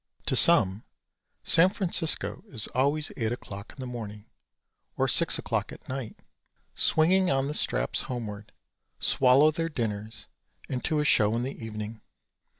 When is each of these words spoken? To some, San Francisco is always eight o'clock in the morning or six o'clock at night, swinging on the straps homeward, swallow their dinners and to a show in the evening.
To 0.25 0.35
some, 0.35 0.83
San 1.43 1.69
Francisco 1.69 2.43
is 2.47 2.65
always 2.69 3.11
eight 3.17 3.31
o'clock 3.31 3.71
in 3.71 3.75
the 3.79 3.85
morning 3.85 4.25
or 4.97 5.07
six 5.07 5.37
o'clock 5.37 5.71
at 5.71 5.87
night, 5.87 6.17
swinging 6.73 7.29
on 7.29 7.47
the 7.47 7.53
straps 7.53 8.01
homeward, 8.09 8.51
swallow 8.99 9.51
their 9.51 9.69
dinners 9.69 10.25
and 10.67 10.83
to 10.85 11.01
a 11.01 11.05
show 11.05 11.35
in 11.35 11.43
the 11.43 11.63
evening. 11.63 12.01